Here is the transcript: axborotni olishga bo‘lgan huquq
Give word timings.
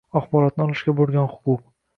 axborotni 0.19 0.65
olishga 0.65 0.97
bo‘lgan 1.03 1.31
huquq 1.37 1.65